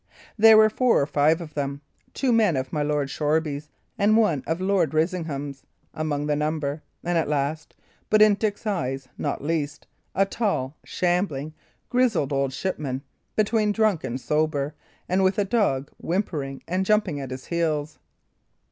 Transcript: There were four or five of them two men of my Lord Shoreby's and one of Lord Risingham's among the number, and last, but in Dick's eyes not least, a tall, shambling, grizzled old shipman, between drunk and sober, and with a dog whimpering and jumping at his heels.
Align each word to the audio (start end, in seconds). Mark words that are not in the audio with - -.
There 0.35 0.57
were 0.57 0.71
four 0.71 0.99
or 0.99 1.05
five 1.05 1.41
of 1.41 1.53
them 1.53 1.79
two 2.15 2.31
men 2.31 2.57
of 2.57 2.73
my 2.73 2.81
Lord 2.81 3.11
Shoreby's 3.11 3.69
and 3.99 4.17
one 4.17 4.43
of 4.47 4.59
Lord 4.59 4.95
Risingham's 4.95 5.61
among 5.93 6.25
the 6.25 6.35
number, 6.35 6.81
and 7.03 7.29
last, 7.29 7.75
but 8.09 8.19
in 8.19 8.33
Dick's 8.33 8.65
eyes 8.65 9.09
not 9.19 9.43
least, 9.43 9.85
a 10.15 10.25
tall, 10.25 10.75
shambling, 10.83 11.53
grizzled 11.89 12.33
old 12.33 12.51
shipman, 12.51 13.03
between 13.35 13.71
drunk 13.71 14.03
and 14.03 14.19
sober, 14.19 14.73
and 15.07 15.23
with 15.23 15.37
a 15.37 15.45
dog 15.45 15.91
whimpering 15.99 16.63
and 16.67 16.83
jumping 16.83 17.19
at 17.19 17.29
his 17.29 17.45
heels. 17.45 17.99